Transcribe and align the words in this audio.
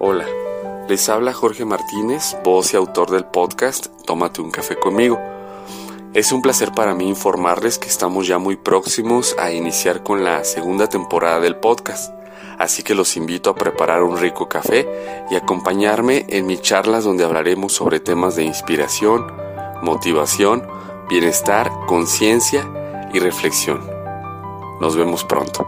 Hola, 0.00 0.26
les 0.88 1.08
habla 1.08 1.32
Jorge 1.32 1.64
Martínez, 1.64 2.36
voz 2.44 2.72
y 2.72 2.76
autor 2.76 3.10
del 3.10 3.24
podcast 3.24 3.88
Tómate 4.06 4.40
un 4.40 4.52
café 4.52 4.76
conmigo. 4.76 5.18
Es 6.14 6.30
un 6.30 6.40
placer 6.40 6.70
para 6.70 6.94
mí 6.94 7.08
informarles 7.08 7.80
que 7.80 7.88
estamos 7.88 8.28
ya 8.28 8.38
muy 8.38 8.54
próximos 8.54 9.34
a 9.40 9.50
iniciar 9.50 10.04
con 10.04 10.22
la 10.22 10.44
segunda 10.44 10.88
temporada 10.88 11.40
del 11.40 11.56
podcast, 11.56 12.14
así 12.58 12.84
que 12.84 12.94
los 12.94 13.16
invito 13.16 13.50
a 13.50 13.56
preparar 13.56 14.04
un 14.04 14.18
rico 14.18 14.48
café 14.48 14.86
y 15.32 15.34
acompañarme 15.34 16.26
en 16.28 16.46
mis 16.46 16.62
charlas 16.62 17.02
donde 17.02 17.24
hablaremos 17.24 17.72
sobre 17.72 17.98
temas 17.98 18.36
de 18.36 18.44
inspiración, 18.44 19.26
motivación, 19.82 20.64
bienestar, 21.08 21.72
conciencia 21.88 22.70
y 23.12 23.18
reflexión. 23.18 23.80
Nos 24.80 24.96
vemos 24.96 25.24
pronto. 25.24 25.66